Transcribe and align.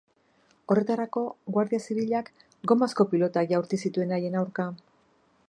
Horretarako, 0.75 1.21
Guardia 1.57 1.81
Zibilak 1.83 2.33
gomazko 2.73 3.09
pilotak 3.13 3.53
jaurti 3.55 3.81
zituen 3.87 4.19
haien 4.19 4.41
aurka. 4.43 4.69